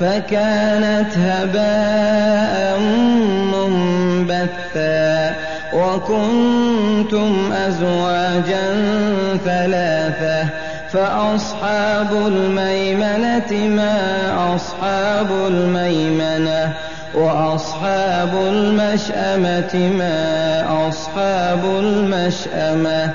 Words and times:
فكانت 0.00 1.18
هباء 1.18 2.80
منبثا 3.52 5.34
وكنتم 5.72 7.52
أزواجا 7.52 8.66
ثلاثة 9.44 10.48
فأصحاب 10.92 12.12
الميمنة 12.12 13.52
ما 13.52 14.54
أصحاب 14.54 15.30
الميمنة 15.48 16.74
وأصحاب 17.14 18.34
المشأمة 18.34 19.74
ما 19.98 20.88
أصحاب 20.88 21.64
المشأمة 21.64 23.14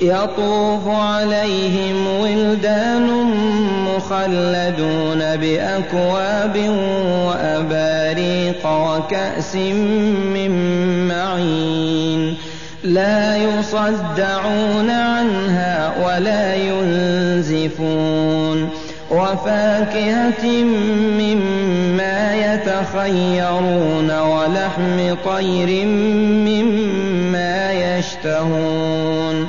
يطوف 0.00 0.88
عليهم 0.88 2.20
ولدان 2.20 3.06
مخلدون 3.96 5.36
بأكواب 5.36 6.56
وأباريق 7.26 8.66
وكأس 8.66 9.54
من 10.34 10.50
معين 11.08 12.36
لا 12.84 13.36
يصدعون 13.36 14.90
عنها 14.90 15.94
ولا 16.06 16.54
ينزفون 16.54 18.04
وفاكهة 19.10 20.46
مما 21.18 22.34
يتخيرون 22.34 24.10
ولحم 24.10 25.14
طير 25.24 25.86
مما 26.46 27.72
يشتهون 27.72 29.48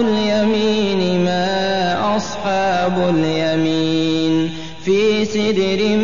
اليمين 0.00 1.24
ما 1.24 2.16
أصحاب 2.16 3.14
اليمين 3.14 4.50
في 4.84 5.24
سدر 5.24 5.96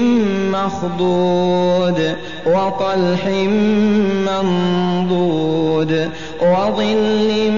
مخضود 0.52 2.16
وطلح 2.46 3.26
منضود 4.26 6.10
وظل 6.42 7.50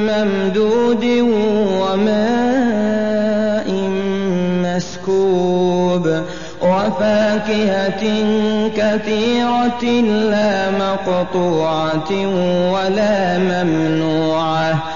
ممدود 0.00 1.04
وماء 1.80 3.68
مسكوب 4.64 6.04
وفاكهة 6.62 8.02
كثيرة 8.76 9.84
لا 10.30 10.70
مقطوعة 10.70 12.10
ولا 12.72 13.38
ممنوعة 13.38 14.95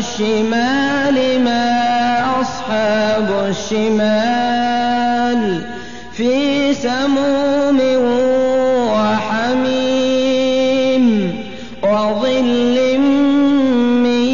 الشمال 0.00 1.16
ما 1.44 1.64
أصحاب 2.40 3.28
الشمال 3.48 5.40
في 6.12 6.34
سموم 6.74 7.80
وحميم 8.96 10.24
وظل 11.82 12.76
من 14.04 14.24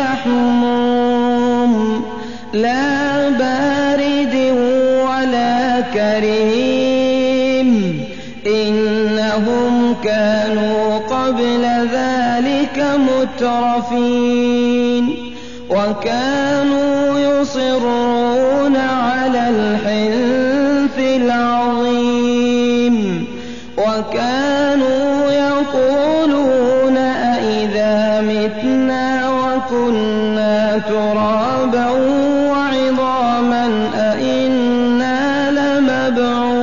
يحموم 0.00 1.72
لا 2.52 3.28
بارد 3.28 4.34
ولا 5.08 5.80
كريم 5.94 7.70
إنهم 8.46 9.94
كانوا 10.04 10.98
قبل 10.98 11.62
ذلك 11.92 12.76
مترفين 13.08 14.73
وكانوا 15.84 17.18
يصرون 17.18 18.76
على 18.76 19.48
الحنث 19.48 20.98
العظيم. 20.98 22.94
وكانوا 23.78 25.30
يقولون 25.30 26.96
أئذا 26.96 28.20
متنا 28.20 29.30
وكنا 29.30 30.78
ترابا 30.88 31.90
وعظاما 32.50 33.66
أئنا 33.96 35.50
لمبعوثون. 35.50 36.54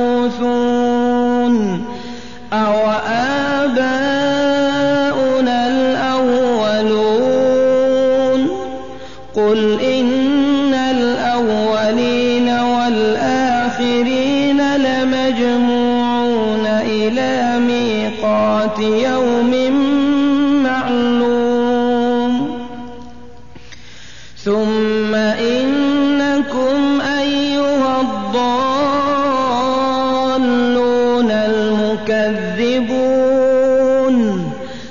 ميقات 18.62 18.78
يوم 18.78 19.52
معلوم. 20.62 22.34
ثم 24.44 25.14
إنكم 25.14 27.00
أيها 27.00 28.00
الضالون 28.00 28.50
المكذبون 31.30 32.52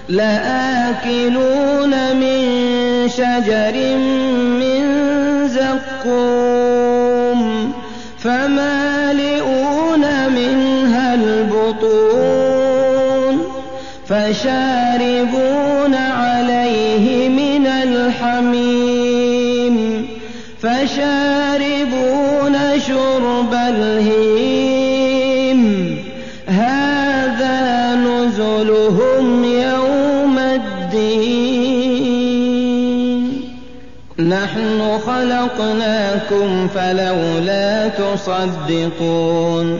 لآكلون 0.09 1.93
من 2.15 2.41
شجر 3.09 3.97
من 4.59 4.81
زقوم 5.47 6.61
فمالئون 8.19 8.80
الحميم. 18.11 20.07
فشاربون 20.61 22.55
شرب 22.87 23.53
الهيم. 23.53 25.61
هذا 26.47 27.95
نزلهم 27.95 29.43
يوم 29.43 30.37
الدين. 30.37 31.71
نحن 34.19 34.99
خلقناكم 35.05 36.67
فلولا 36.67 37.87
تصدقون. 37.87 39.79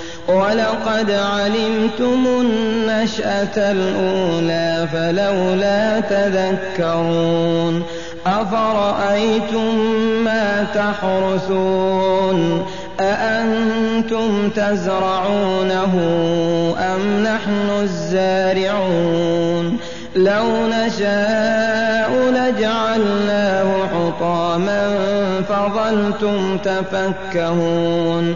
ولقد 0.33 1.11
علمتم 1.11 2.25
النشأة 2.27 3.71
الأولى 3.71 4.87
فلولا 4.93 5.99
تذكرون 5.99 7.83
أفرأيتم 8.25 9.75
ما 10.25 10.65
تحرثون 10.75 12.65
أأنتم 12.99 14.49
تزرعونه 14.49 15.93
أم 16.77 17.23
نحن 17.23 17.69
الزارعون 17.83 19.77
لو 20.15 20.67
نشاء 20.67 22.11
لجعلناه 22.31 23.87
حطاما 23.87 24.89
فظلتم 25.49 26.57
تفكهون 26.57 28.35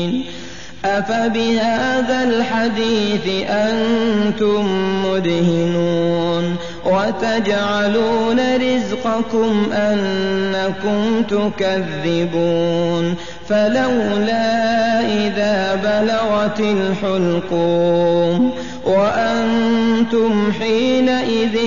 أفبهذا 0.85 2.23
الحديث 2.23 3.49
أنتم 3.49 4.65
مدهنون 5.05 6.55
وتجعلون 6.85 8.39
رزقكم 8.55 9.71
أنكم 9.73 11.23
تكذبون 11.29 13.15
فلولا 13.49 14.99
إذا 14.99 15.75
بلغت 15.83 16.59
الحلقوم 16.59 18.51
وأنتم 18.85 20.51
حينئذ 20.59 21.57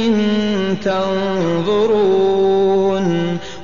تنظرون 0.84 2.25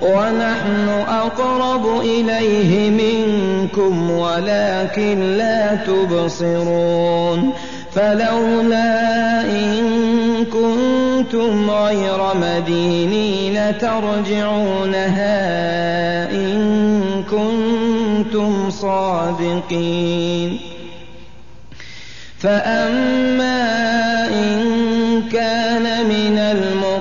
ونحن 0.02 0.88
أقرب 1.08 2.00
إليه 2.00 2.90
منكم 2.90 3.39
ولكن 3.78 5.36
لا 5.36 5.74
تبصرون 5.74 7.52
فلولا 7.92 9.40
إن 9.42 10.44
كنتم 10.44 11.70
غير 11.70 12.18
مدينين 12.34 13.78
ترجعونها 13.78 15.40
إن 16.32 16.60
كنتم 17.30 18.70
صادقين 18.70 20.58
فأما 22.38 23.60
إن 24.28 24.59